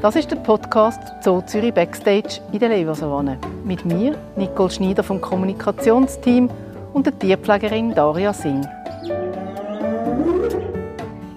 Das 0.00 0.16
ist 0.16 0.30
der 0.30 0.36
Podcast 0.36 1.00
Zoo 1.22 1.42
Zürich 1.42 1.74
Backstage 1.74 2.40
in 2.52 2.60
der 2.60 2.68
Leversavanne. 2.70 3.36
Mit 3.64 3.84
mir, 3.84 4.16
Nicole 4.36 4.70
Schneider 4.70 5.02
vom 5.02 5.20
Kommunikationsteam 5.20 6.48
und 6.94 7.04
der 7.04 7.18
Tierpflegerin 7.18 7.94
Daria 7.94 8.32
Singh. 8.32 8.66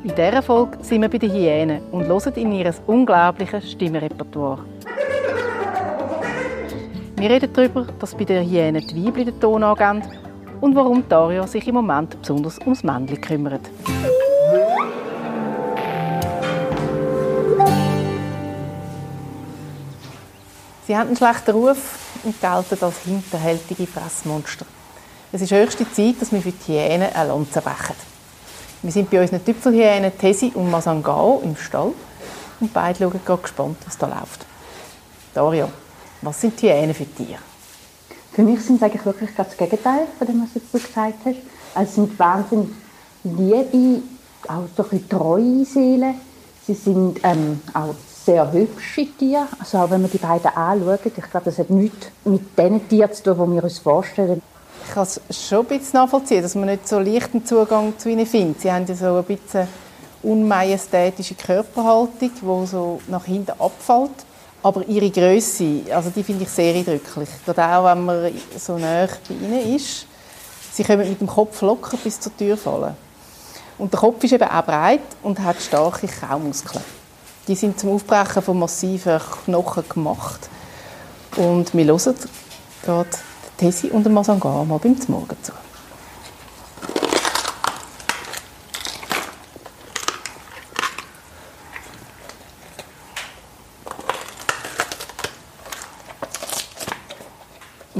In 0.03 0.15
dieser 0.15 0.41
Folge 0.41 0.77
sind 0.81 1.01
wir 1.01 1.09
bei 1.09 1.17
den 1.17 1.31
Hyänen 1.31 1.81
und 1.91 2.07
hören 2.07 2.33
in 2.35 2.51
ihr 2.51 2.73
unglaubliches 2.87 3.71
Stimmenrepertoire. 3.71 4.59
Wir 7.17 7.29
reden 7.29 7.49
darüber, 7.53 7.87
dass 7.99 8.15
bei 8.15 8.23
den 8.23 8.49
Hyänen 8.49 8.85
die 8.87 9.05
Weibchen 9.05 9.25
den 9.25 9.39
Ton 9.39 9.63
angeben 9.63 10.20
und 10.61 10.75
warum 10.75 11.03
Daria 11.09 11.45
sich 11.47 11.67
im 11.67 11.75
Moment 11.75 12.21
besonders 12.21 12.59
ums 12.59 12.83
Männchen 12.83 13.19
kümmert. 13.19 13.69
Sie 20.88 20.95
haben 20.95 21.07
einen 21.07 21.17
schlechten 21.17 21.52
Ruf 21.52 21.99
und 22.23 22.39
gelten 22.39 22.83
als 22.83 22.99
hinterhältige 23.03 23.88
Fressmonster. 23.88 24.66
Es 25.31 25.41
ist 25.41 25.52
höchste 25.52 25.89
Zeit, 25.91 26.16
dass 26.19 26.31
wir 26.31 26.41
für 26.41 26.52
die 26.52 26.73
Hyänen 26.73 27.13
eine 27.13 27.30
Lanze 27.30 27.61
brechen. 27.61 27.95
Wir 28.81 28.91
sind 28.91 29.09
bei 29.09 29.21
unseren 29.21 29.43
Tüpfelhyänen 29.43 30.17
Tesi 30.17 30.52
und 30.53 30.69
Masangao 30.69 31.41
im 31.43 31.55
Stall 31.55 31.93
und 32.59 32.73
beide 32.73 32.99
schauen 32.99 33.19
gerade 33.25 33.41
gespannt, 33.41 33.77
was 33.85 33.97
da 33.97 34.07
läuft. 34.07 34.45
Dario, 35.33 35.69
was 36.21 36.41
sind 36.41 36.61
die 36.61 36.67
Hyänen 36.67 36.93
für 36.93 37.05
Tiere? 37.05 37.50
Für 38.34 38.44
mich 38.44 38.62
sind 38.62 38.77
es 38.77 38.84
eigentlich 38.84 39.05
wirklich 39.05 39.30
das 39.35 39.58
Gegenteil 39.58 40.08
von 40.17 40.27
dem, 40.27 40.41
was 40.41 40.53
du 40.53 40.59
jetzt 40.59 40.88
gesagt 40.88 41.26
hast. 41.26 41.35
Also 41.76 41.89
es 41.89 41.95
sind 41.95 42.20
wahnsinnig 42.20 42.70
liebe, 43.23 44.03
auch 44.47 44.64
so 44.75 44.86
ein 44.89 45.09
treue 45.09 45.66
Seelen. 45.66 46.16
Sie 46.66 46.73
sind 46.73 47.20
ähm, 47.23 47.59
auch 47.73 47.94
sehr 48.25 48.52
hübsche 48.52 49.08
Tiere. 49.17 49.47
Also 49.59 49.80
auch 49.80 49.89
wenn 49.89 50.02
man 50.02 50.11
die 50.11 50.17
beiden 50.17 50.47
anschaut, 50.55 51.00
ich 51.05 51.14
glaube, 51.14 51.45
das 51.45 51.58
hat 51.58 51.70
nichts 51.70 52.08
mit 52.23 52.58
den 52.58 52.88
Tieren 52.88 53.11
zu 53.11 53.23
tun, 53.23 53.50
die 53.50 53.55
wir 53.55 53.64
uns 53.64 53.80
vorstellen. 53.80 54.42
Ich 54.86 54.94
kann 54.94 55.03
es 55.03 55.22
schon 55.30 55.59
ein 55.59 55.66
bisschen 55.66 56.00
nachvollziehen, 56.00 56.42
dass 56.42 56.55
man 56.55 56.66
nicht 56.66 56.88
so 56.88 57.00
leichten 57.00 57.45
Zugang 57.45 57.94
zu 57.98 58.09
ihnen 58.09 58.25
findet. 58.25 58.61
Sie 58.61 58.72
haben 58.72 58.86
ja 58.86 58.95
so 58.95 59.17
ein 59.17 59.23
bisschen 59.23 59.67
unmajestätische 60.23 61.36
Körperhaltung, 61.36 62.31
die 62.42 62.67
so 62.67 63.02
nach 63.08 63.25
hinten 63.25 63.59
abfällt. 63.59 64.11
Aber 64.64 64.86
ihre 64.88 65.09
Größe, 65.09 65.84
also 65.92 66.12
die 66.12 66.23
finde 66.23 66.44
ich 66.44 66.50
sehr 66.50 66.76
eindrücklich. 66.76 67.30
Gerade 67.45 67.66
auch, 67.66 67.86
wenn 67.86 68.06
man 68.06 68.31
so 68.58 68.78
nah 68.78 69.08
bei 69.08 69.34
ihnen 69.34 69.76
ist. 69.76 70.06
Sie 70.72 70.84
können 70.84 71.09
mit 71.09 71.20
dem 71.20 71.28
Kopf 71.28 71.62
locker 71.62 71.98
bis 71.98 72.20
zur 72.20 72.36
Tür 72.38 72.56
fallen. 72.56 72.95
Und 73.78 73.92
der 73.92 74.00
Kopf 74.00 74.23
ist 74.23 74.34
eben 74.34 74.48
auch 74.48 74.64
breit 74.64 75.02
und 75.23 75.39
hat 75.39 75.62
starke 75.62 76.08
Kaumuskeln. 76.08 76.84
Die 77.48 77.56
sind 77.56 77.80
zum 77.80 77.89
Aufbrechen 77.89 78.42
von 78.42 78.59
massiven 78.59 79.20
Knochen 79.45 79.84
gemacht. 79.89 80.50
Und 81.36 81.73
wir 81.73 81.86
hören 81.86 82.16
gerade 82.84 83.09
Tessi 83.58 83.88
und 83.88 84.08
Masangama 84.12 84.78
beim 84.78 84.95
Morgen 85.08 85.38
zu. 85.42 85.52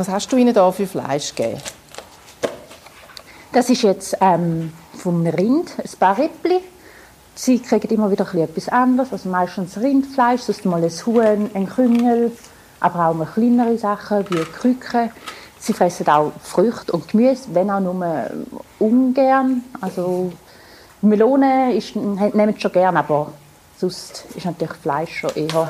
Was 0.02 0.10
hast 0.10 0.32
du 0.32 0.38
ihnen 0.38 0.52
da 0.52 0.72
für 0.72 0.88
Fleisch 0.88 1.36
gegeben? 1.36 1.62
Das 3.54 3.70
ist 3.70 3.84
jetzt 3.84 4.18
ähm, 4.20 4.74
vom 4.98 5.24
Rind, 5.28 5.76
ein 5.78 6.00
paar 6.00 6.18
Rippli. 6.18 6.60
Sie 7.36 7.60
kriegen 7.60 7.88
immer 7.90 8.10
wieder 8.10 8.26
etwas 8.34 8.68
anderes, 8.70 9.12
also 9.12 9.30
meistens 9.30 9.78
Rindfleisch, 9.78 10.42
sonst 10.42 10.66
mal 10.66 10.84
ein 10.84 10.90
Huhn, 10.90 11.52
ein 11.54 11.70
Küngel, 11.70 12.32
aber 12.80 13.10
auch 13.10 13.14
mal 13.14 13.28
kleinere 13.28 13.78
Sachen 13.78 14.28
wie 14.32 14.44
Krücken. 14.44 15.12
Sie 15.60 15.74
fressen 15.74 16.08
auch 16.08 16.32
Früchte 16.42 16.94
und 16.94 17.08
Gemüse, 17.08 17.50
wenn 17.54 17.70
auch 17.70 17.80
nur 17.80 18.26
ungern. 18.80 19.64
Also 19.82 20.34
Melone 21.04 21.76
ist, 21.76 21.96
nehmen 21.96 22.56
sie 22.56 22.60
schon 22.60 22.72
gern, 22.72 22.98
aber 22.98 23.34
sonst 23.78 24.26
ist 24.34 24.46
natürlich 24.46 24.74
Fleisch 24.82 25.20
schon 25.20 25.36
eher 25.36 25.70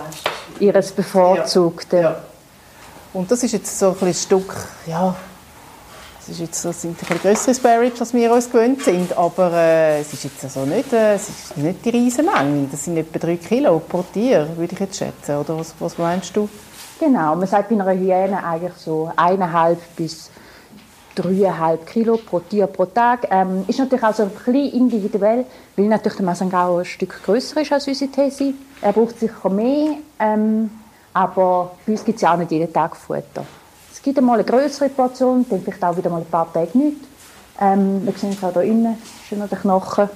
ihres 0.61 0.94
bevorzugte. 0.94 1.97
Ja. 1.97 2.01
Ja. 2.03 2.31
Und 3.13 3.29
das 3.29 3.44
ist 3.44 3.51
jetzt 3.51 3.77
so 3.77 3.95
ein 3.99 4.13
Stück, 4.13 4.55
ja, 4.88 5.16
das, 6.17 6.29
ist 6.29 6.39
jetzt, 6.39 6.63
das 6.63 6.81
sind 6.81 6.97
ein 7.09 7.17
größere 7.17 7.55
Sparrows, 7.55 7.99
als 7.99 8.13
wir 8.13 8.31
uns 8.31 8.49
gewöhnt 8.49 8.81
sind, 8.83 9.17
aber 9.17 9.51
äh, 9.53 9.99
es 9.99 10.13
ist 10.13 10.23
jetzt 10.23 10.44
also 10.44 10.66
nicht, 10.66 10.94
äh, 10.94 11.16
es 11.16 11.27
ist 11.27 11.57
nicht 11.57 11.83
die 11.83 11.89
Riesenmenge. 11.89 12.67
Das 12.71 12.85
sind 12.85 12.95
etwa 12.95 13.19
drei 13.19 13.35
Kilo 13.35 13.79
pro 13.79 14.03
Tier, 14.03 14.47
würde 14.55 14.73
ich 14.73 14.79
jetzt 14.79 14.97
schätzen. 14.97 15.35
Oder 15.35 15.59
was, 15.59 15.73
was 15.79 15.97
meinst 15.97 16.35
du? 16.38 16.47
Genau, 17.00 17.35
man 17.35 17.47
sagt 17.47 17.69
bei 17.69 17.75
einer 17.75 17.91
Hyäne 17.91 18.41
eigentlich 18.45 18.75
so 18.77 19.11
eineinhalb 19.16 19.79
bis 19.95 20.29
dreieinhalb 21.16 21.85
Kilo 21.88 22.17
pro 22.17 22.39
Tier 22.39 22.67
pro 22.67 22.85
Tag. 22.85 23.27
Ähm, 23.29 23.66
ist 23.67 23.79
natürlich 23.79 24.05
auch 24.05 24.13
so 24.13 24.23
ein 24.23 24.29
bisschen 24.29 24.71
individuell, 24.71 25.45
weil 25.75 25.88
natürlich 25.88 26.17
der 26.17 26.25
Masangao 26.25 26.77
ein 26.77 26.85
Stück 26.85 27.23
größer 27.25 27.61
ist 27.61 27.73
als 27.73 27.88
unsere 27.88 28.11
Tesi. 28.11 28.55
Er 28.81 28.94
braucht 28.94 29.19
sicher 29.19 29.50
mehr. 29.50 29.95
Ähm, 30.19 30.69
aber 31.13 31.72
bei 31.85 31.91
uns 31.91 32.03
gibt 32.03 32.17
es 32.17 32.22
ja 32.22 32.33
auch 32.33 32.38
nicht 32.38 32.51
jeden 32.51 32.72
Tag 32.72 32.95
Futter. 32.95 33.45
Es 33.91 34.01
gibt 34.01 34.17
einmal 34.17 34.39
eine 34.39 34.49
größere 34.49 34.89
Portion, 34.89 35.45
dann 35.49 35.61
vielleicht 35.61 35.83
auch 35.83 35.95
wieder 35.95 36.09
mal 36.09 36.22
ein 36.22 36.25
paar 36.25 36.51
Tage 36.51 36.77
nichts. 36.77 37.05
Ähm, 37.59 38.05
wir 38.05 38.13
sehen 38.13 38.31
es 38.31 38.44
auch 38.44 38.53
hier 38.53 38.63
innen, 38.63 38.97
ist 39.29 39.38
noch 39.38 39.47
der 39.47 39.59
Knochen 39.59 40.09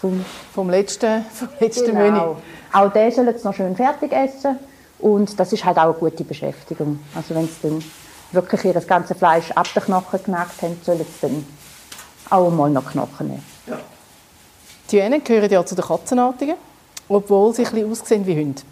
vom, 0.00 0.24
vom 0.54 0.70
letzten, 0.70 1.24
vom 1.32 1.48
letzten 1.60 1.86
genau. 1.86 2.00
Menü. 2.00 2.36
Auch 2.72 2.92
den 2.92 3.10
sollen 3.10 3.36
sie 3.36 3.44
noch 3.44 3.54
schön 3.54 3.76
fertig 3.76 4.12
essen. 4.12 4.58
Und 4.98 5.38
das 5.38 5.52
ist 5.52 5.64
halt 5.64 5.78
auch 5.78 5.84
eine 5.84 5.92
gute 5.92 6.24
Beschäftigung. 6.24 6.98
Also 7.14 7.34
wenn 7.34 7.46
sie 7.46 7.54
dann 7.62 7.84
wirklich 8.32 8.64
ihr 8.64 8.80
ganzes 8.80 9.16
Fleisch 9.16 9.50
ab 9.52 9.66
den 9.74 9.82
Knochen 9.82 10.22
genagt 10.22 10.62
haben, 10.62 10.78
sollen 10.82 10.98
sie 10.98 11.06
dann 11.20 11.46
auch 12.30 12.50
mal 12.50 12.70
noch 12.70 12.90
Knochen 12.90 13.28
nehmen. 13.28 13.44
Ja. 13.66 13.78
Die 14.90 14.96
Hyänen 14.96 15.22
gehören 15.22 15.50
ja 15.50 15.64
zu 15.64 15.74
den 15.74 15.84
Katzenartigen, 15.84 16.56
obwohl 17.08 17.54
sie 17.54 17.64
ein 17.64 17.72
bisschen 17.72 17.90
aussehen 17.90 18.26
wie 18.26 18.34
Hunde. 18.34 18.62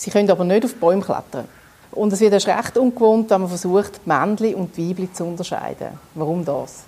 Sie 0.00 0.10
können 0.10 0.30
aber 0.30 0.44
nicht 0.44 0.64
auf 0.64 0.76
Bäume 0.76 1.02
klettern. 1.02 1.46
Und 1.92 2.10
es 2.10 2.20
wird 2.20 2.32
erst 2.32 2.48
recht 2.48 2.78
ungewohnt, 2.78 3.28
wenn 3.28 3.42
man 3.42 3.50
versucht, 3.50 4.06
Männchen 4.06 4.54
und 4.54 4.78
Weibchen 4.78 5.12
zu 5.12 5.24
unterscheiden. 5.24 5.88
Warum 6.14 6.42
das? 6.42 6.84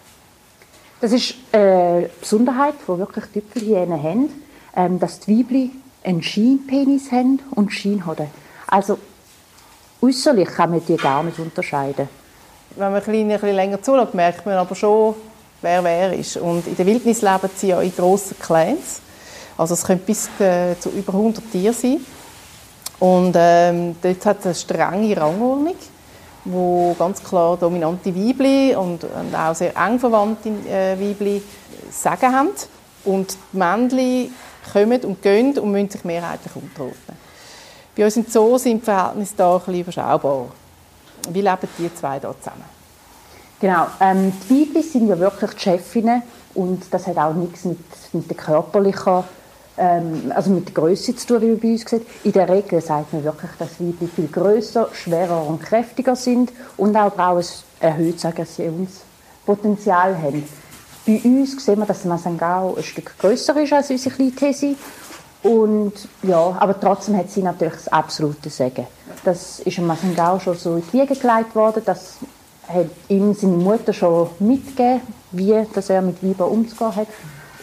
Das 0.98 1.12
ist 1.12 1.34
eine 1.52 2.08
Besonderheit, 2.18 2.76
die 2.82 2.98
wirklich 2.98 3.26
Tüpfelhyänen 3.26 4.02
haben, 4.02 4.28
ähm, 4.74 4.98
dass 4.98 5.20
die 5.20 5.40
Weibchen 5.40 5.82
einen 6.02 6.22
Scheinpenis 6.22 7.12
haben 7.12 7.40
und 7.50 7.70
Scheinhoden. 7.70 8.28
Also 8.66 8.98
äußerlich 10.00 10.48
kann 10.48 10.70
man 10.70 10.82
die 10.86 10.96
gar 10.96 11.22
nicht 11.22 11.38
unterscheiden. 11.38 12.08
Wenn 12.76 12.92
man 12.92 13.02
ein 13.02 13.28
bisschen 13.28 13.54
länger 13.54 13.82
zuschaut, 13.82 14.14
merkt 14.14 14.46
man 14.46 14.54
aber 14.54 14.74
schon, 14.74 15.16
wer 15.60 15.84
wer 15.84 16.14
ist. 16.14 16.38
Und 16.38 16.66
in 16.66 16.76
der 16.76 16.86
Wildnis 16.86 17.20
leben 17.20 17.50
sie 17.56 17.68
ja 17.68 17.82
in 17.82 17.94
grossen 17.94 18.38
Clans. 18.38 19.02
Also 19.58 19.74
es 19.74 19.84
können 19.84 20.00
bis 20.00 20.30
äh, 20.40 20.80
zu 20.80 20.88
über 20.88 21.12
100 21.12 21.44
Tiere 21.52 21.74
sein. 21.74 22.00
Und 23.02 23.32
ähm, 23.34 23.96
dort 24.00 24.24
hat 24.26 24.38
es 24.38 24.44
eine 24.44 24.54
strenge 24.54 25.16
Rangordnung, 25.16 25.74
wo 26.44 26.94
ganz 26.96 27.20
klar 27.20 27.56
dominante 27.56 28.14
Weibli 28.14 28.76
und, 28.76 29.02
und 29.02 29.34
auch 29.34 29.56
sehr 29.56 29.76
eng 29.76 29.98
verwandte 29.98 30.50
äh, 30.70 30.96
Weibli 31.00 31.42
Sagen 31.90 32.32
haben. 32.32 32.50
Und 33.04 33.36
die 33.52 33.56
Männchen 33.56 34.32
kommen 34.72 35.00
und 35.00 35.20
gehen 35.20 35.58
und 35.58 35.72
müssen 35.72 35.90
sich 35.90 36.04
mehrheitlich 36.04 36.54
unterordnen. 36.54 37.16
Bei 37.96 38.04
uns 38.04 38.16
im 38.16 38.24
Zoo 38.28 38.56
sind 38.56 38.82
die 38.82 38.84
Verhältnisse 38.84 39.34
da 39.36 39.54
ein 39.54 39.58
bisschen 39.58 39.80
überschaubar. 39.80 40.46
Wie 41.28 41.40
leben 41.40 41.68
die 41.78 41.92
zwei 41.92 42.20
hier 42.20 42.34
zusammen? 42.38 42.64
Genau, 43.58 43.88
ähm, 43.98 44.32
die 44.48 44.60
Weibli 44.60 44.82
sind 44.82 45.08
ja 45.08 45.18
wirklich 45.18 45.50
die 45.54 45.58
Chefinnen 45.58 46.22
und 46.54 46.84
das 46.92 47.08
hat 47.08 47.16
auch 47.16 47.34
nichts 47.34 47.64
mit, 47.64 47.80
mit 48.12 48.30
der 48.30 48.36
körperlichen 48.36 49.24
ähm, 49.82 50.32
also 50.34 50.50
mit 50.50 50.68
der 50.68 50.74
Größe 50.74 51.16
zu 51.16 51.26
tun, 51.26 51.42
wie 51.42 51.48
man 51.48 51.58
bei 51.58 51.72
uns 51.72 51.84
sieht. 51.84 52.06
In 52.22 52.32
der 52.32 52.48
Regel 52.48 52.80
sagt 52.80 53.12
man 53.12 53.24
wirklich, 53.24 53.50
dass 53.58 53.80
Weibchen 53.80 54.08
viel 54.14 54.28
größer, 54.28 54.88
schwerer 54.92 55.44
und 55.44 55.60
kräftiger 55.60 56.14
sind 56.14 56.52
und 56.76 56.96
auch 56.96 57.18
ein 57.18 57.44
erhöhtes 57.80 58.24
Aggressionspotenzial 58.24 60.16
haben. 60.16 60.44
Bei 61.04 61.20
uns 61.24 61.64
sehen 61.64 61.80
wir, 61.80 61.86
dass 61.86 62.04
Masangao 62.04 62.76
ein 62.76 62.82
Stück 62.84 63.18
größer 63.18 63.60
ist 63.60 63.72
als 63.72 63.90
unsere 63.90 64.14
kleine 64.14 64.32
Tesi. 64.32 64.76
Und 65.42 65.94
ja, 66.22 66.56
aber 66.60 66.78
trotzdem 66.78 67.16
hat 67.16 67.28
sie 67.30 67.42
natürlich 67.42 67.74
das 67.74 67.88
absolute 67.88 68.50
Sagen. 68.50 68.86
Das 69.24 69.58
ist 69.58 69.76
dem 69.78 69.88
Masangao 69.88 70.38
schon 70.38 70.56
so 70.56 70.76
in 70.76 70.84
die 70.92 70.92
Wiege 70.92 71.16
gelegt 71.16 71.56
worden. 71.56 71.82
Das 71.84 72.18
hat 72.68 72.86
ihm 73.08 73.34
seine 73.34 73.56
Mutter 73.56 73.92
schon 73.92 74.28
mitgegeben, 74.38 75.00
wie 75.32 75.66
dass 75.74 75.90
er 75.90 76.02
mit 76.02 76.22
Weibern 76.22 76.50
umzugehen 76.50 76.94
hat. 76.94 77.08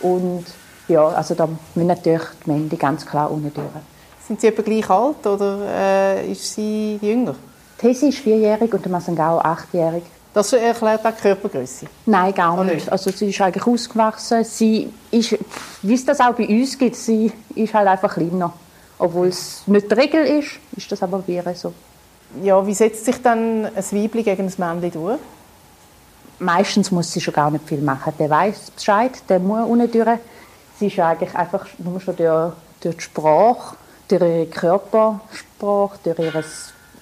Und 0.01 0.43
ja, 0.89 1.07
also 1.07 1.35
da 1.35 1.47
müssen 1.75 1.87
natürlich 1.87 2.23
die 2.45 2.51
Männer 2.51 2.75
ganz 2.77 3.05
klar 3.05 3.31
unten 3.31 3.53
durch. 3.53 3.67
Sind 4.27 4.41
sie 4.41 4.47
etwa 4.47 4.61
gleich 4.61 4.89
alt 4.89 5.25
oder 5.25 5.59
äh, 5.65 6.31
ist 6.31 6.53
sie 6.53 6.99
jünger? 7.01 7.35
Tessi 7.77 8.09
ist 8.09 8.19
vierjährig 8.19 8.73
und 8.73 8.83
der 8.83 8.91
Masangao 8.91 9.39
achtjährig. 9.39 10.03
Das 10.33 10.53
erklärt 10.53 11.05
auch 11.05 11.11
die 11.11 11.21
Körpergröße? 11.21 11.87
Nein, 12.05 12.33
gar 12.33 12.63
nicht. 12.63 12.75
nicht. 12.75 12.91
Also 12.91 13.09
sie 13.09 13.29
ist 13.29 13.41
eigentlich 13.41 13.65
ausgewachsen. 13.65 14.43
Sie 14.43 14.91
ist, 15.09 15.35
wie 15.81 15.93
es 15.93 16.05
das 16.05 16.19
auch 16.19 16.33
bei 16.33 16.47
uns 16.47 16.77
gibt, 16.77 16.95
sie 16.95 17.31
ist 17.55 17.73
halt 17.73 17.87
einfach 17.87 18.13
kleiner. 18.13 18.53
Obwohl 18.99 19.27
es 19.27 19.63
nicht 19.65 19.89
die 19.89 19.95
Regel 19.95 20.25
ist, 20.25 20.59
ist 20.75 20.91
das 20.91 21.01
aber 21.01 21.19
bei 21.19 21.53
so. 21.53 21.73
Ja, 22.43 22.65
wie 22.67 22.73
setzt 22.73 23.05
sich 23.05 23.19
dann 23.21 23.65
ein 23.65 23.75
Weibchen 23.75 24.23
gegen 24.23 24.45
ein 24.45 24.53
Männchen 24.57 24.91
durch? 24.91 25.17
Meistens 26.37 26.91
muss 26.91 27.11
sie 27.11 27.21
schon 27.21 27.33
gar 27.33 27.49
nicht 27.49 27.67
viel 27.67 27.81
machen. 27.81 28.13
Der 28.19 28.29
weiß 28.29 28.71
Bescheid, 28.71 29.11
der 29.27 29.39
muss 29.39 29.67
unten 29.67 29.91
durch. 29.91 30.19
Sie 30.79 30.87
ist 30.87 30.99
eigentlich 30.99 31.35
einfach 31.35 31.67
nur 31.79 31.99
schon 31.99 32.15
durch, 32.15 32.53
durch 32.81 32.95
die 32.95 33.01
Sprache, 33.01 33.75
durch 34.07 34.21
ihre 34.21 34.45
Körpersprache, 34.45 35.99
durch 36.03 36.19
ihr 36.19 36.43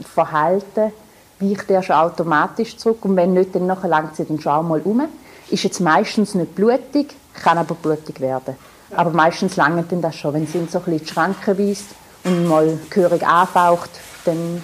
Verhalten 0.03 0.91
weicht 1.39 1.69
er 1.69 1.83
schon 1.83 1.95
automatisch 1.95 2.77
zurück 2.77 3.05
und 3.05 3.15
wenn 3.15 3.33
nicht, 3.33 3.53
dann 3.53 3.67
langt 3.67 4.15
sie 4.15 4.25
dann 4.25 4.39
schon 4.39 4.67
mal 4.67 4.81
um. 4.81 5.07
Ist 5.49 5.63
jetzt 5.63 5.79
meistens 5.79 6.33
nicht 6.33 6.55
blutig, 6.55 7.15
kann 7.33 7.57
aber 7.57 7.75
blutig 7.75 8.19
werden. 8.19 8.55
Aber 8.95 9.11
meistens 9.11 9.55
langt 9.55 9.91
dann 9.91 10.01
das 10.01 10.15
schon. 10.15 10.33
Wenn 10.33 10.47
sie 10.47 10.57
ihn 10.57 10.67
so 10.67 10.79
ein 10.79 10.85
bisschen 10.85 10.99
die 10.99 11.07
Schranken 11.07 11.57
weist 11.57 11.85
und 12.23 12.47
mal 12.47 12.79
gehörig 12.89 13.25
anfaucht, 13.25 13.91
dann 14.25 14.63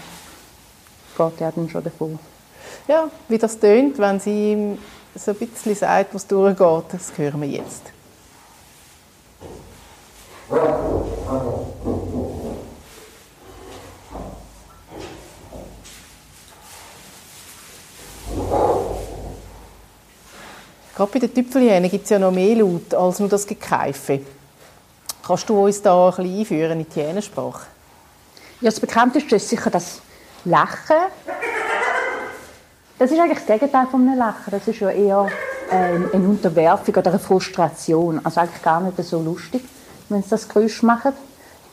geht 1.16 1.42
er 1.42 1.52
dann 1.52 1.70
schon 1.70 1.84
davon. 1.84 2.20
Ja, 2.88 3.08
wie 3.30 3.38
das 3.38 3.60
tönt, 3.60 4.00
wenn 4.00 4.20
sie 4.20 4.52
ihm 4.54 4.78
so 5.16 5.32
ein 5.32 5.38
bisschen 5.38 5.76
sagt, 5.76 6.16
was 6.16 6.26
durchgeht, 6.26 6.86
das 6.92 7.18
hören 7.18 7.42
wir 7.42 7.50
jetzt. 7.50 7.84
Gerade 10.50 10.74
bei 21.12 21.20
den 21.20 21.34
Tüpfelhyänen 21.34 21.90
gibt 21.90 22.04
es 22.04 22.10
ja 22.10 22.20
noch 22.20 22.32
mehr 22.32 22.56
Laut 22.56 22.94
als 22.94 23.20
nur 23.20 23.30
das 23.30 23.48
Gekeife. 23.48 24.22
Kannst 25.26 25.50
du 25.50 25.66
uns 25.66 25.82
da 25.82 26.10
ein 26.10 26.16
bisschen 26.16 26.40
einführen 26.40 26.80
in 26.80 26.90
die 26.90 27.02
Hyänensprache? 27.02 27.68
Ja, 28.62 28.70
das 28.70 28.80
bekannteste 28.80 29.38
ist 29.38 29.50
sicher 29.50 29.70
das 29.70 30.02
Lachen. 30.46 30.98
Das 33.00 33.12
ist 33.12 33.20
eigentlich 33.20 33.40
das 33.40 33.48
Gegenteil 33.48 33.88
von 33.88 34.08
einem 34.08 34.20
Lachen. 34.20 34.52
Das 34.52 34.68
ist 34.68 34.80
ja 34.80 34.90
eher 34.90 35.28
eine 35.72 36.08
Unterwerfung 36.12 36.96
oder 36.96 37.10
eine 37.10 37.20
Frustration. 37.20 38.22
Also 38.24 38.42
eigentlich 38.42 38.62
gar 38.62 38.82
nicht 38.82 39.02
so 39.04 39.22
lustig, 39.22 39.64
wenn 40.10 40.24
sie 40.24 40.30
das 40.30 40.48
Geräusch 40.48 40.84
machen. 40.84 41.14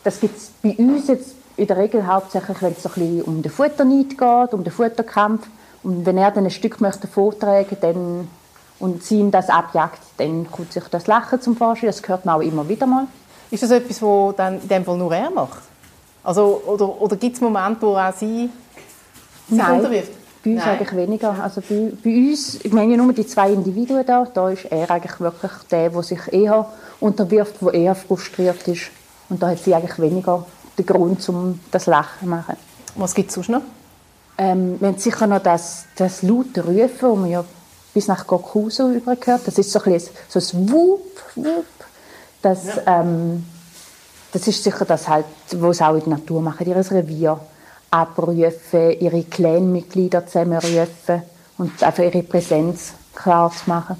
Das 0.04 0.20
gibt 0.20 0.36
es 0.36 0.50
bei 0.62 0.74
uns 0.78 1.08
jetzt 1.08 1.34
in 1.56 1.66
der 1.66 1.76
Regel 1.76 2.06
hauptsächlich, 2.06 2.62
wenn 2.62 2.72
es 2.72 2.82
so 2.82 2.88
ein 2.88 2.94
bisschen 2.94 3.22
um 3.22 3.42
den 3.42 3.52
Futterneid 3.52 4.10
geht, 4.10 4.54
um 4.54 4.64
den 4.64 4.72
Futterkampf. 4.72 5.46
Und 5.82 6.06
wenn 6.06 6.18
er 6.18 6.30
dann 6.30 6.44
ein 6.44 6.50
Stück 6.50 6.80
möchte 6.80 7.06
vortragen 7.06 7.76
dann 7.80 8.28
und 8.78 9.02
sie 9.02 9.20
ihm 9.20 9.30
das 9.30 9.48
abjagt, 9.48 10.00
dann 10.16 10.50
kommt 10.50 10.72
sich 10.72 10.84
das 10.84 11.06
Lachen 11.06 11.40
zum 11.40 11.56
Vorschein. 11.56 11.88
Das 11.88 12.06
hört 12.06 12.24
man 12.24 12.36
auch 12.36 12.42
immer 12.42 12.68
wieder 12.68 12.86
mal. 12.86 13.06
Ist 13.50 13.62
das 13.62 13.70
etwas, 13.70 14.00
was 14.00 14.36
dann 14.36 14.60
in 14.60 14.68
dem 14.68 14.84
Fall 14.84 14.96
nur 14.96 15.14
er 15.14 15.30
macht? 15.30 15.60
Also, 16.22 16.62
oder 16.66 17.00
oder 17.00 17.16
gibt 17.16 17.36
es 17.36 17.40
Momente, 17.40 17.82
wo 17.82 17.96
auch 17.96 18.12
sie 18.14 18.50
sich 19.48 19.58
Nein, 19.58 19.78
unterwirft? 19.78 20.12
Bei 20.44 20.52
uns 20.52 20.60
Nein. 20.60 20.68
eigentlich 20.78 20.96
weniger. 20.96 21.42
Also 21.42 21.60
bei, 21.60 21.92
bei 22.02 22.10
uns, 22.10 22.64
ich 22.64 22.72
meine 22.72 22.92
ja 22.92 23.02
nur 23.02 23.12
die 23.12 23.26
zwei 23.26 23.52
Individuen 23.52 24.04
da, 24.06 24.26
da 24.32 24.50
ist 24.50 24.64
er 24.66 24.90
eigentlich 24.90 25.20
wirklich 25.20 25.52
der, 25.70 25.90
der 25.90 26.02
sich 26.02 26.20
eher 26.32 26.66
unterwirft, 26.98 27.60
der 27.60 27.74
eher 27.74 27.94
frustriert 27.94 28.66
ist. 28.68 28.90
Und 29.28 29.42
da 29.42 29.48
hat 29.48 29.58
sie 29.58 29.74
eigentlich 29.74 29.98
weniger 29.98 30.46
den 30.78 30.86
Grund, 30.86 31.28
um 31.28 31.60
das 31.70 31.86
Lachen 31.86 32.20
zu 32.20 32.26
machen. 32.26 32.56
Was 32.96 33.14
gibt 33.14 33.28
es 33.28 33.34
sonst 33.34 33.50
noch? 33.50 33.62
Ähm, 34.38 34.80
wir 34.80 34.88
haben 34.88 34.98
sicher 34.98 35.26
noch 35.26 35.42
das, 35.42 35.84
das 35.96 36.22
laute 36.22 36.64
Rufen, 36.64 36.88
das 37.00 37.18
man 37.18 37.30
ja 37.30 37.44
bis 37.92 38.08
nach 38.08 38.26
Gokuso 38.26 38.90
übergehört. 38.90 39.42
Das 39.44 39.58
ist 39.58 39.70
so 39.70 39.82
ein, 39.82 39.92
bisschen 39.92 40.14
so 40.28 40.38
ein 40.38 40.70
Wup, 40.70 41.22
Wup. 41.36 41.64
Das, 42.40 42.76
ja. 42.76 43.00
ähm, 43.00 43.44
das 44.32 44.48
ist 44.48 44.62
sicher 44.64 44.84
das, 44.84 45.08
halt, 45.08 45.26
was 45.52 45.76
sie 45.76 45.84
auch 45.84 45.94
in 45.94 46.00
der 46.00 46.08
Natur 46.10 46.40
machen, 46.40 46.66
ihr 46.66 46.76
Revier 46.76 47.38
abrufen, 47.90 49.00
ihre 49.00 49.24
Clanmitglieder 49.24 50.26
zusammenrufen 50.26 51.22
und 51.58 51.82
einfach 51.82 52.02
ihre 52.02 52.22
Präsenz 52.22 52.94
klar 53.14 53.50
zu 53.50 53.68
machen. 53.68 53.96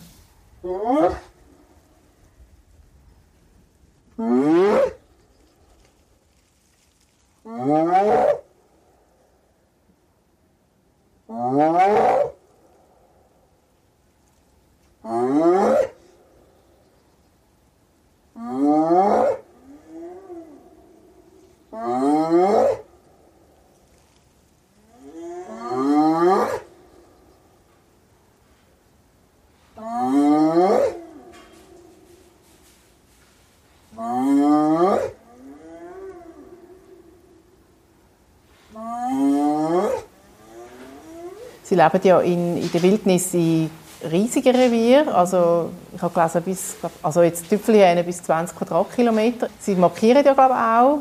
Sie 41.71 41.77
leben 41.77 42.01
ja 42.03 42.19
in, 42.19 42.57
in 42.57 42.73
der 42.73 42.83
Wildnis 42.83 43.33
in 43.33 43.71
riesigen 44.11 44.57
Revier, 44.57 45.07
also 45.15 45.71
ich 45.95 46.03
habe 46.03 46.13
gelesen, 46.13 46.43
bis, 46.43 46.75
also 47.01 47.23
jetzt 47.23 47.49
Tüpfelhyänen 47.49 48.05
bis 48.05 48.21
20 48.25 48.59
Quadratkilometer. 48.59 49.47
Sie 49.61 49.77
markieren 49.77 50.25
ja 50.25 50.33
glaube 50.33 50.53
auch, 50.53 50.99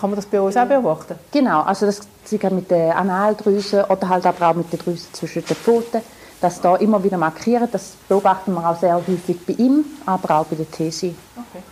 kann 0.00 0.08
man 0.08 0.16
das 0.16 0.24
bei 0.24 0.40
uns 0.40 0.56
auch 0.56 0.64
beobachten? 0.64 1.16
Genau, 1.30 1.60
also 1.60 1.84
das 1.84 2.00
sie 2.24 2.40
mit 2.50 2.70
den 2.70 2.92
Analdrüsen 2.92 3.84
oder 3.84 4.08
halt 4.08 4.24
aber 4.24 4.48
auch 4.48 4.54
mit 4.54 4.72
den 4.72 4.78
Drüsen 4.78 5.12
zwischen 5.12 5.44
den 5.44 5.56
Pfoten, 5.56 6.00
dass 6.40 6.58
da 6.58 6.76
immer 6.76 7.04
wieder 7.04 7.18
markieren, 7.18 7.68
das 7.70 7.92
beobachten 8.08 8.54
wir 8.54 8.66
auch 8.66 8.80
sehr 8.80 8.94
häufig 8.94 9.44
bei 9.46 9.52
ihm, 9.62 9.84
aber 10.06 10.40
auch 10.40 10.46
bei 10.46 10.56
der 10.56 10.70
Tesi. 10.70 11.14
Okay. 11.36 11.62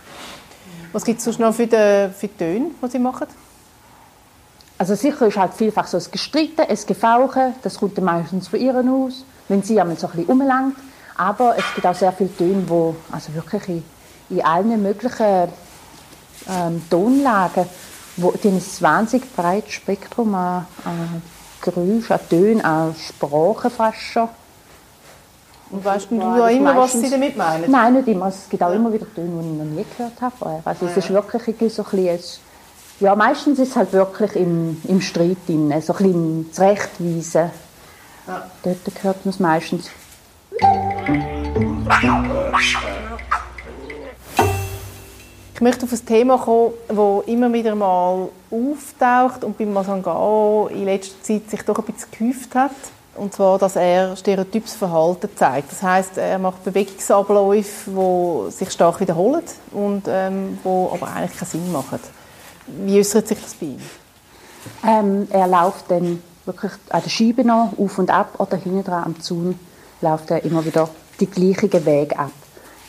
Was 0.91 1.03
gibt 1.03 1.17
es 1.17 1.25
sonst 1.25 1.39
noch 1.39 1.55
für 1.55 1.65
die, 1.65 2.13
für 2.13 2.27
die 2.27 2.37
Töne, 2.37 2.69
die 2.83 2.87
Sie 2.87 2.99
machen? 2.99 3.25
Also 4.77 4.93
sicher 4.95 5.27
ist 5.27 5.37
halt 5.37 5.53
vielfach 5.53 5.87
so 5.87 5.97
ein 5.97 6.03
Gestreiten, 6.11 6.61
ein 6.67 6.77
Gefauchen, 6.85 7.55
das 7.63 7.79
kommt 7.79 7.97
dann 7.97 8.05
meistens 8.05 8.47
von 8.47 8.59
ihr 8.59 8.75
aus, 8.75 9.25
wenn 9.47 9.63
sie 9.63 9.79
einmal 9.79 9.97
so 9.97 10.07
ein 10.07 10.13
bisschen 10.13 10.29
umlangt. 10.29 10.77
Aber 11.17 11.55
es 11.57 11.63
gibt 11.73 11.87
auch 11.87 11.95
sehr 11.95 12.11
viele 12.11 12.35
Töne, 12.35 12.61
die 12.61 13.13
also 13.13 13.33
wirklich 13.33 13.67
in, 13.67 13.83
in 14.29 14.45
allen 14.45 14.81
möglichen 14.81 15.49
ähm, 16.47 16.83
Tonlagen, 16.89 17.65
wo, 18.17 18.31
die 18.31 18.49
ein 18.49 18.61
wahnsinnig 18.79 19.35
breites 19.35 19.73
Spektrum 19.73 20.35
an, 20.35 20.67
an 20.85 21.23
Geräuschen, 21.61 22.11
an 22.11 22.29
Tönen, 22.29 22.61
an 22.61 22.95
Sprachen 22.95 23.71
fast 23.71 23.97
schon. 23.97 24.29
Und 25.69 25.83
weißt 25.83 26.11
du 26.11 26.15
ja 26.15 26.47
immer, 26.49 26.75
was 26.77 26.93
sie 26.93 27.09
damit 27.09 27.35
meinen? 27.35 27.69
Nein, 27.69 27.95
nicht 27.95 28.07
immer. 28.07 28.27
Es 28.27 28.47
gibt 28.47 28.63
auch 28.63 28.71
immer 28.71 28.93
wieder 28.93 29.05
Töne, 29.13 29.41
die 29.41 29.51
ich 29.51 29.57
noch 29.57 29.65
nie 29.65 29.85
gehört 29.97 30.21
habe. 30.21 30.61
Also 30.63 30.85
es 30.85 30.97
ist 30.97 31.09
wirklich 31.09 31.73
so 31.73 31.83
ein 31.83 31.89
bisschen 31.89 32.19
ja, 32.99 33.15
meistens 33.15 33.59
ist 33.59 33.69
es 33.69 33.75
halt 33.75 33.93
wirklich 33.93 34.35
im, 34.35 34.81
im 34.87 35.01
Streit 35.01 35.37
drin, 35.47 35.73
so 35.81 35.93
ein 35.93 35.97
bisschen 35.97 36.51
Zurechtweisen. 36.51 37.51
Ja. 38.27 38.49
Dort 38.63 39.03
hört 39.03 39.25
man 39.25 39.33
es 39.33 39.39
meistens. 39.39 39.89
Ich 45.53 45.61
möchte 45.61 45.85
auf 45.85 45.91
ein 45.91 46.05
Thema 46.05 46.37
kommen, 46.37 46.73
das 46.87 47.27
immer 47.27 47.53
wieder 47.53 47.75
mal 47.75 48.29
auftaucht 48.51 49.43
und 49.43 49.57
beim 49.57 49.73
Masangao 49.73 50.69
in 50.71 50.85
letzter 50.85 51.21
Zeit 51.21 51.49
sich 51.49 51.61
doch 51.63 51.77
ein 51.79 51.85
bisschen 51.85 52.11
gehäuft 52.11 52.55
hat. 52.55 52.71
Und 53.15 53.33
zwar, 53.33 53.57
dass 53.57 53.75
er 53.75 54.15
stereotypes 54.15 54.75
Verhalten 54.75 55.29
zeigt. 55.35 55.71
Das 55.71 55.81
heißt, 55.81 56.17
er 56.19 56.37
macht 56.37 56.63
Bewegungsabläufe, 56.63 57.89
die 57.89 58.51
sich 58.51 58.71
stark 58.71 58.99
wiederholen 58.99 59.43
und 59.71 60.03
ähm, 60.07 60.59
die 60.63 60.67
aber 60.67 61.07
eigentlich 61.11 61.37
keinen 61.37 61.47
Sinn 61.49 61.71
machen. 61.71 61.99
Wie 62.67 62.99
äußert 62.99 63.27
sich 63.27 63.41
das 63.41 63.53
bei 63.55 63.67
ihm? 63.67 63.81
Ähm, 64.85 65.27
er 65.31 65.47
läuft 65.47 65.89
dann 65.89 66.21
wirklich 66.45 66.71
an 66.89 67.01
der 67.03 67.09
Scheibe 67.09 67.43
noch 67.43 67.73
auf 67.77 67.97
und 67.97 68.09
ab 68.09 68.39
oder 68.39 68.57
hinten 68.57 68.83
dran 68.83 69.03
am 69.03 69.19
Zaun 69.21 69.59
läuft 70.01 70.31
er 70.31 70.43
immer 70.43 70.65
wieder 70.65 70.89
die 71.19 71.27
gleichen 71.27 71.85
Wege 71.85 72.17
ab. 72.17 72.31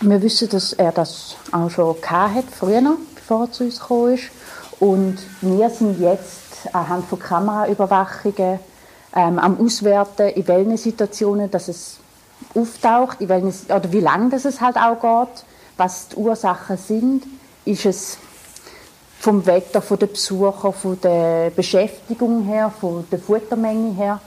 Wir 0.01 0.23
wissen, 0.23 0.49
dass 0.49 0.73
er 0.73 0.93
das 0.93 1.37
auch 1.51 1.71
schon 1.71 1.97
hat, 2.09 2.45
früher 2.57 2.81
noch, 2.81 2.99
bevor 3.15 3.45
er 3.45 3.53
zu 3.53 3.65
uns 3.65 3.81
gekommen 3.81 4.15
ist. 4.15 4.31
Und 4.79 5.19
wir 5.41 5.71
sind 5.71 6.01
jetzt 6.01 6.73
anhand 6.73 7.07
von 7.07 7.19
Kameraüberwachungen 7.19 8.61
ähm, 9.15 9.39
am 9.39 9.61
Auswerten, 9.61 10.29
in 10.29 10.47
welchen 10.47 10.77
Situationen 10.77 11.51
dass 11.51 11.69
es 11.69 11.99
auftaucht, 12.55 13.21
in 13.21 13.29
welchen, 13.29 13.53
oder 13.67 13.91
wie 13.93 14.01
lange 14.01 14.31
das 14.31 14.45
es 14.45 14.61
halt 14.61 14.77
auch 14.77 15.01
geht, 15.01 15.45
was 15.77 16.09
die 16.09 16.17
Ursachen 16.17 16.77
sind. 16.77 17.25
Ist 17.65 17.87
es 17.87 18.19
vom 19.19 19.45
Wetter, 19.47 19.83
von 19.83 19.99
den 19.99 20.11
Besuchern, 20.11 20.73
von 20.73 21.01
der 21.01 21.51
Beschäftigung 21.51 22.45
her, 22.45 22.73
von 22.81 23.05
der 23.11 23.19
Futtermenge 23.19 23.95
her, 23.95 24.21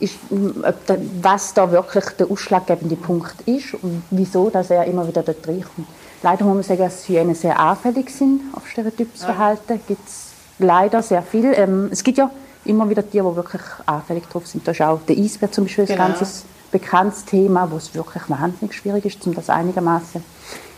ist, 0.00 0.14
was 0.30 1.54
da 1.54 1.70
wirklich 1.70 2.04
der 2.18 2.30
ausschlaggebende 2.30 2.96
Punkt 2.96 3.40
ist 3.46 3.74
und 3.74 4.04
wieso 4.10 4.48
dass 4.48 4.70
er 4.70 4.84
immer 4.84 5.06
wieder 5.08 5.22
dort 5.22 5.46
reinkommt. 5.46 5.88
Leider 6.22 6.44
muss 6.44 6.54
man 6.54 6.62
sagen, 6.62 6.80
dass 6.80 7.08
Hyänen 7.08 7.34
sehr 7.34 7.58
anfällig 7.58 8.10
sind 8.10 8.42
auf 8.52 8.68
Stereotypsverhalten. 8.68 9.76
Ja. 9.76 9.82
Gibt 9.86 10.08
es 10.08 10.28
leider 10.58 11.02
sehr 11.02 11.22
viel. 11.22 11.52
Ähm, 11.54 11.88
es 11.92 12.02
gibt 12.02 12.18
ja 12.18 12.30
immer 12.64 12.88
wieder 12.88 13.08
Tiere, 13.08 13.30
die 13.30 13.36
wirklich 13.36 13.62
anfällig 13.86 14.28
drauf 14.28 14.46
sind. 14.46 14.66
Da 14.66 14.72
ist 14.72 14.80
auch 14.80 15.00
der 15.08 15.16
Eisbär 15.16 15.50
zum 15.50 15.64
Beispiel 15.64 15.86
genau. 15.86 16.04
ein 16.04 16.14
ganz 16.14 16.44
bekanntes 16.70 17.24
Thema, 17.24 17.70
wo 17.70 17.76
es 17.76 17.94
wirklich 17.94 18.22
wahnsinnig 18.28 18.74
schwierig 18.74 19.04
ist, 19.04 19.24
um 19.26 19.34
das 19.34 19.48
einigermaßen 19.48 20.22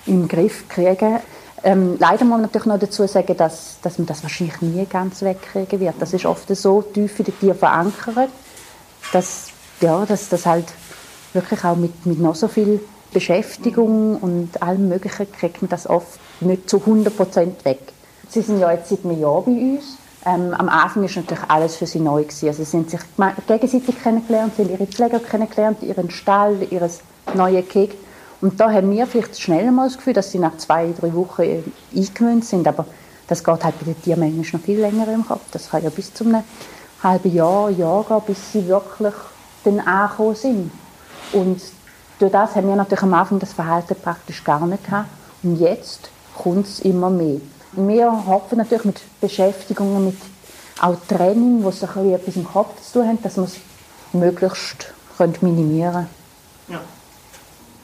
im 0.06 0.28
Griff 0.28 0.68
zu 0.68 0.74
kriegen. 0.74 1.18
Ähm, 1.62 1.96
leider 1.98 2.24
muss 2.24 2.30
man 2.30 2.42
natürlich 2.42 2.66
noch 2.66 2.78
dazu 2.78 3.06
sagen, 3.06 3.36
dass, 3.36 3.76
dass 3.82 3.98
man 3.98 4.06
das 4.06 4.22
wahrscheinlich 4.22 4.60
nie 4.62 4.86
ganz 4.86 5.22
wegkriegen 5.22 5.80
wird. 5.80 5.94
Das 5.98 6.12
ist 6.12 6.24
oft 6.24 6.54
so 6.54 6.82
tief 6.82 7.18
in 7.18 7.26
den 7.26 7.38
Tieren 7.38 7.58
verankert, 7.58 8.30
dass, 9.12 9.48
ja, 9.80 10.06
dass 10.06 10.28
das 10.28 10.46
halt 10.46 10.66
wirklich 11.32 11.64
auch 11.64 11.76
mit, 11.76 12.06
mit 12.06 12.18
noch 12.18 12.34
so 12.34 12.48
viel 12.48 12.80
Beschäftigung 13.12 14.16
und 14.18 14.62
allem 14.62 14.88
Möglichen 14.88 15.30
kriegt 15.32 15.62
man 15.62 15.68
das 15.68 15.88
oft 15.88 16.18
nicht 16.40 16.70
zu 16.70 16.78
100% 16.78 17.64
weg. 17.64 17.80
Sie 18.28 18.40
sind 18.40 18.60
ja 18.60 18.72
jetzt 18.72 18.88
seit 18.88 19.04
einem 19.04 19.20
Jahr 19.20 19.42
bei 19.42 19.50
uns. 19.50 19.98
Ähm, 20.24 20.54
am 20.54 20.68
Anfang 20.68 21.02
war 21.02 21.10
natürlich 21.14 21.44
alles 21.48 21.76
für 21.76 21.86
sie 21.86 21.98
neu. 21.98 22.22
Gewesen. 22.22 22.48
Also 22.48 22.64
sie 22.64 22.76
haben 22.76 22.88
sich 22.88 23.00
gegenseitig 23.46 24.02
kennengelernt, 24.02 24.54
sie 24.56 24.62
haben 24.62 24.70
ihre 24.70 24.86
Pfleger 24.86 25.18
kennengelernt, 25.18 25.82
ihren 25.82 26.10
Stall, 26.10 26.56
ihr 26.70 26.88
neues 27.34 27.68
Keg. 27.68 27.96
Und 28.40 28.58
da 28.58 28.72
haben 28.72 28.90
wir 28.90 29.06
vielleicht 29.06 29.40
schnell 29.40 29.70
mal 29.70 29.88
das 29.88 29.98
Gefühl, 29.98 30.14
dass 30.14 30.32
sie 30.32 30.38
nach 30.38 30.56
zwei, 30.56 30.92
drei 30.98 31.12
Wochen 31.14 31.42
äh, 31.42 31.62
eingewöhnt 31.94 32.44
sind. 32.44 32.66
Aber 32.66 32.86
das 33.28 33.44
geht 33.44 33.64
halt 33.64 33.78
bei 33.78 33.84
den 33.84 34.02
Tieren 34.02 34.20
manchmal 34.20 34.60
noch 34.60 34.66
viel 34.66 34.80
länger 34.80 35.12
im 35.12 35.26
Kopf. 35.26 35.42
Das 35.52 35.70
kann 35.70 35.84
ja 35.84 35.90
bis 35.90 36.12
zu 36.14 36.24
einem 36.24 36.42
halben 37.02 37.34
Jahr, 37.34 37.70
Jahr 37.70 38.04
gehen, 38.04 38.22
bis 38.26 38.52
sie 38.52 38.66
wirklich 38.66 39.14
dann 39.64 39.80
angekommen 39.80 40.34
sind. 40.34 40.70
Und 41.32 41.60
durch 42.18 42.32
das 42.32 42.54
haben 42.54 42.68
wir 42.68 42.76
natürlich 42.76 43.02
am 43.02 43.14
Anfang 43.14 43.38
das 43.38 43.52
Verhalten 43.52 43.96
praktisch 44.02 44.42
gar 44.42 44.66
nicht 44.66 44.84
gehabt. 44.84 45.08
Und 45.42 45.56
jetzt 45.56 46.10
kommt 46.36 46.66
es 46.66 46.80
immer 46.80 47.10
mehr. 47.10 47.40
Wir 47.72 48.26
hoffen 48.26 48.58
natürlich 48.58 48.84
mit 48.84 49.00
Beschäftigungen, 49.20 50.06
mit 50.06 50.16
auch 50.80 50.96
Training, 51.08 51.62
wo 51.62 51.70
sie 51.70 51.86
etwas 52.12 52.36
im 52.36 52.44
Kopf 52.44 52.80
zu 52.82 52.98
tun 52.98 53.08
haben, 53.08 53.22
dass 53.22 53.36
wir 53.36 53.44
es 53.44 53.56
möglichst 54.12 54.92
minimieren 55.42 55.92
können. 55.92 56.08
Ja. 56.68 56.80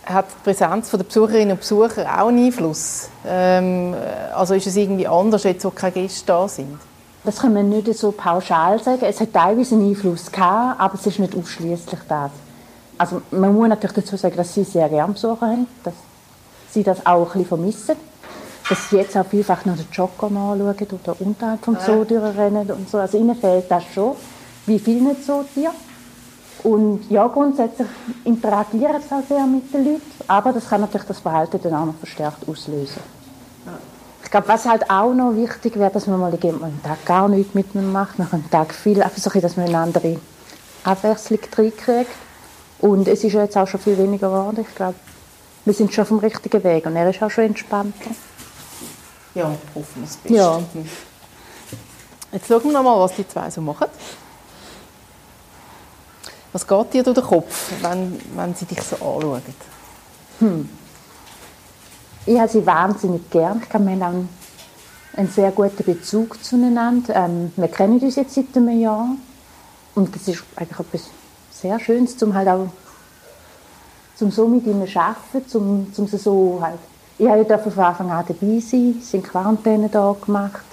Hat 0.06 0.26
die 0.30 0.44
Präsenz 0.44 0.90
der 0.90 0.98
Besucherinnen 0.98 1.52
und 1.52 1.60
Besucher 1.60 2.02
auch 2.04 2.28
einen 2.28 2.46
Einfluss? 2.46 3.08
Ähm, 3.26 3.92
also 4.34 4.54
ist 4.54 4.66
es 4.68 4.76
irgendwie 4.76 5.08
anders, 5.08 5.42
jetzt, 5.42 5.64
wo 5.64 5.70
keine 5.70 5.92
Gäste 5.92 6.26
da 6.26 6.46
sind? 6.46 6.78
Das 7.24 7.40
kann 7.40 7.52
man 7.52 7.68
nicht 7.68 7.92
so 7.98 8.12
pauschal 8.12 8.80
sagen. 8.80 9.02
Es 9.02 9.20
hat 9.20 9.32
teilweise 9.32 9.74
einen 9.74 9.88
Einfluss 9.88 10.30
gehabt, 10.30 10.80
aber 10.80 10.94
es 10.94 11.04
ist 11.06 11.18
nicht 11.18 11.36
ausschließlich 11.36 12.00
das. 12.08 12.30
Also 12.96 13.20
man 13.32 13.52
muss 13.52 13.68
natürlich 13.68 13.96
dazu 13.96 14.16
sagen, 14.16 14.36
dass 14.36 14.54
sie 14.54 14.62
sehr 14.62 14.88
gerne 14.88 15.12
Besucher 15.12 15.40
haben, 15.40 15.66
dass 15.82 15.94
sie 16.70 16.84
das 16.84 17.04
auch 17.04 17.22
ein 17.22 17.24
bisschen 17.24 17.46
vermissen. 17.46 17.96
Dass 18.68 18.90
sie 18.90 18.96
jetzt 18.96 19.16
auch 19.16 19.26
vielfach 19.26 19.64
noch 19.64 19.76
den 19.76 19.86
Jogger 19.92 20.26
anschauen 20.26 20.60
oder 21.04 21.16
unterhalb 21.18 21.64
vom 21.64 21.76
Zoo 21.84 22.04
durchrennen 22.04 22.70
und 22.70 22.88
so. 22.88 22.98
Also 22.98 23.18
ihnen 23.18 23.34
fehlt 23.34 23.68
das 23.68 23.82
schon. 23.92 24.12
Wie 24.66 24.78
viel 24.78 25.02
nicht 25.02 25.24
so 25.24 25.44
dir? 25.54 25.72
Und 26.62 27.10
ja, 27.10 27.26
grundsätzlich 27.28 27.88
interagieren 28.24 29.00
sie 29.00 29.14
auch 29.14 29.26
sehr 29.28 29.46
mit 29.46 29.72
den 29.72 29.84
Leuten, 29.84 30.02
aber 30.26 30.52
das 30.52 30.68
kann 30.68 30.80
natürlich 30.80 31.06
das 31.06 31.20
Verhalten 31.20 31.60
dann 31.62 31.74
auch 31.74 31.86
noch 31.86 31.96
verstärkt 31.96 32.48
auslösen. 32.48 33.00
Ich 34.24 34.30
glaube, 34.30 34.48
was 34.48 34.66
halt 34.66 34.90
auch 34.90 35.14
noch 35.14 35.36
wichtig 35.36 35.78
wäre, 35.78 35.90
dass 35.90 36.08
man 36.08 36.18
mal 36.18 36.32
einen 36.32 36.82
Tag 36.82 37.04
gar 37.04 37.28
nichts 37.28 37.54
miteinander 37.54 37.92
macht, 37.92 38.18
nach 38.18 38.32
einem 38.32 38.50
Tag 38.50 38.74
viel, 38.74 39.00
einfach 39.02 39.18
so, 39.18 39.30
dass 39.38 39.56
man 39.56 39.66
eine 39.66 39.78
andere 39.78 40.18
Abwechslung 40.82 41.38
reinkriegt. 41.56 42.10
Und 42.80 43.06
es 43.08 43.22
ist 43.22 43.32
ja 43.32 43.42
jetzt 43.42 43.56
auch 43.56 43.68
schon 43.68 43.80
viel 43.80 43.96
weniger 43.96 44.28
geworden. 44.28 44.66
Ich 44.68 44.74
glaube, 44.74 44.96
wir 45.64 45.74
sind 45.74 45.92
schon 45.92 46.02
auf 46.02 46.08
dem 46.08 46.18
richtigen 46.18 46.64
Weg 46.64 46.86
und 46.86 46.96
er 46.96 47.08
ist 47.08 47.22
auch 47.22 47.30
schon 47.30 47.44
entspannter. 47.44 48.10
Ja, 49.34 49.50
hoffen 49.74 49.96
wir 49.96 50.04
es 50.04 50.16
Beste. 50.16 50.36
Ja. 50.36 50.60
Jetzt 52.32 52.48
schauen 52.48 52.64
wir 52.64 52.72
noch 52.72 52.82
mal, 52.82 52.98
was 53.00 53.14
die 53.14 53.26
zwei 53.28 53.48
so 53.50 53.60
machen. 53.60 53.86
Was 56.56 56.66
geht 56.66 56.94
dir 56.94 57.02
durch 57.02 57.18
den 57.18 57.24
Kopf, 57.26 57.70
wenn, 57.82 58.18
wenn 58.34 58.54
sie 58.54 58.64
dich 58.64 58.80
so 58.80 58.96
anschauen? 58.96 59.42
Hm. 60.38 60.66
Ich 62.24 62.38
habe 62.38 62.48
sie 62.48 62.64
wahnsinnig 62.64 63.28
gern. 63.28 63.60
Ich 63.62 63.68
wir 63.68 63.78
haben 63.78 64.02
auch 64.02 65.18
einen, 65.18 65.28
sehr 65.28 65.50
guten 65.50 65.84
Bezug 65.84 66.42
zueinander. 66.42 67.14
Ähm, 67.14 67.52
wir 67.56 67.68
kennen 67.68 68.00
uns 68.00 68.16
jetzt 68.16 68.34
seit 68.34 68.56
einem 68.56 68.80
Jahr. 68.80 69.08
Und 69.94 70.14
das 70.14 70.28
ist 70.28 70.44
eigentlich 70.56 70.80
etwas 70.80 71.02
sehr 71.52 71.78
Schönes, 71.78 72.22
um 72.22 72.32
halt 72.32 72.48
auch 72.48 72.68
zum 74.14 74.30
so 74.30 74.48
mit 74.48 74.64
ihnen 74.64 74.88
arbeiten, 74.96 75.46
zum, 75.46 75.92
zum 75.92 76.08
sie 76.08 76.16
so 76.16 76.58
halt 76.62 76.78
ich 77.18 77.26
durfte 77.48 77.70
von 77.70 77.84
Anfang 77.84 78.10
an 78.10 78.24
dabei 78.26 78.60
sein, 78.60 79.02
sind 79.02 79.24
Quarantäne 79.24 79.90
da 79.90 80.16
gemacht 80.24 80.64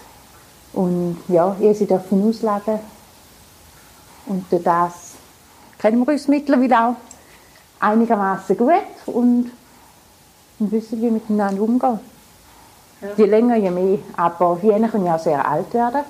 und 0.72 1.18
ja, 1.28 1.58
ich 1.60 1.78
sie 1.78 1.88
dürfen 1.88 2.30
ausleben 2.30 2.80
und 4.28 4.50
durch 4.50 4.64
das 4.64 5.13
kennen 5.84 6.00
wir 6.00 6.14
uns 6.14 6.30
mittlerweile 6.30 6.80
auch 6.80 6.96
einigermaßen 7.82 8.56
gut 8.56 8.72
und, 9.08 9.52
wissen, 10.60 10.98
wie 10.98 11.02
wir 11.02 11.12
miteinander 11.12 11.62
umgehen. 11.62 12.00
Ja. 13.02 13.10
Je 13.18 13.26
länger, 13.26 13.58
je 13.58 13.70
mehr. 13.70 13.98
Aber 14.16 14.62
Hyänen 14.62 14.90
können 14.90 15.08
ja 15.08 15.16
auch 15.16 15.20
sehr 15.20 15.46
alt 15.46 15.74
werden. 15.74 16.04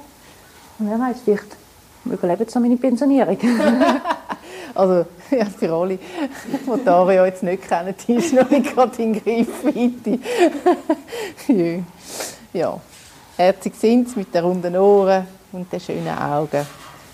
Und 0.78 0.92
wer 0.92 1.00
weiß, 1.00 1.18
vielleicht 1.26 1.58
überleben 2.06 2.46
sie 2.48 2.54
noch 2.54 2.62
meine 2.62 2.78
Pensionierung. 2.78 3.38
Also, 4.76 5.06
ja, 5.30 5.46
die 5.62 5.68
Rolle, 5.68 6.00
die 6.00 6.84
Dario 6.84 7.26
jetzt 7.26 7.44
nicht 7.44 7.62
kennt, 7.68 8.08
die 8.08 8.16
ist 8.16 8.34
noch 8.34 8.50
nicht 8.50 8.74
gerade 8.74 9.04
in 9.04 9.14
Griffweite. 9.14 10.18
ja, 12.54 12.82
herzig 13.38 13.76
sind 13.76 14.10
sie 14.10 14.18
mit 14.18 14.34
den 14.34 14.44
runden 14.44 14.76
Ohren 14.76 15.28
und 15.52 15.72
den 15.72 15.80
schönen 15.80 16.18
Augen. 16.18 16.66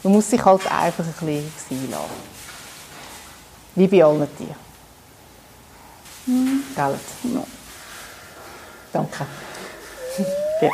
Man 0.03 0.13
muss 0.13 0.29
sich 0.29 0.45
halt 0.45 0.71
einfach 0.71 1.03
ein 1.03 1.13
bisschen 1.25 1.51
sein 1.69 1.91
lassen. 1.91 2.38
Wie 3.79 3.87
bei 3.87 4.03
allen 4.03 4.27
Tieren. 4.35 4.55
Mhm. 6.25 6.63
Gell? 6.75 6.99
Ja. 7.33 7.43
Danke. 8.91 9.25
ja. 10.61 10.69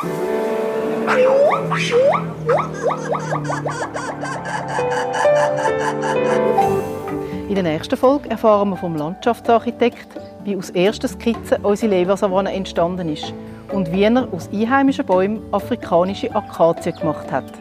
In 7.48 7.54
der 7.54 7.62
nächsten 7.62 7.96
Folge 7.96 8.28
erfahren 8.28 8.70
wir 8.70 8.76
vom 8.76 8.96
Landschaftsarchitekt, 8.96 10.08
wie 10.42 10.56
aus 10.56 10.70
ersten 10.70 11.06
Skizzen 11.06 11.64
unsere 11.64 11.92
Lebersavanne 11.92 12.52
entstanden 12.52 13.08
ist 13.08 13.32
und 13.70 13.92
wie 13.92 14.02
er 14.02 14.26
aus 14.32 14.48
einheimischen 14.52 15.06
Bäumen 15.06 15.42
afrikanische 15.52 16.34
Akazien 16.34 16.96
gemacht 16.96 17.30
hat. 17.30 17.52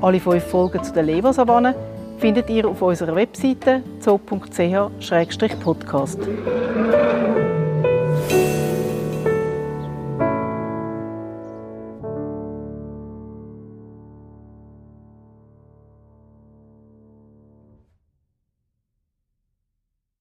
Alle 0.00 0.18
fünf 0.18 0.44
Folgen 0.44 0.82
zu 0.82 0.94
der 0.94 1.02
Lebersavanne 1.02 1.74
findet 2.20 2.50
ihr 2.50 2.68
auf 2.68 2.82
unserer 2.82 3.16
Webseite 3.16 3.82
zoo.ch-podcast. 3.98 6.18